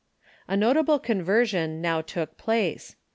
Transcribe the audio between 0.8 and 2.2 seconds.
conversion now